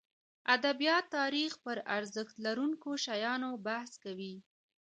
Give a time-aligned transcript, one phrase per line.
[0.55, 4.35] ادبیات تاریخ پرارزښت لرونکو شیانو بحث کوي.